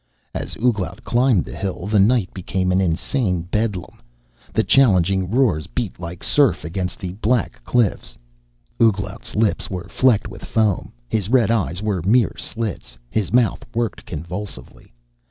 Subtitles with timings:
[0.33, 4.01] As Ouglat climbed the hill, the night became an insane bedlam.
[4.51, 8.17] The challenging roars beat like surf against the black cliffs.
[8.81, 14.03] Ouglat's lips were flecked with foam, his red eyes were mere slits, his mouth worked
[14.07, 14.91] convulsively.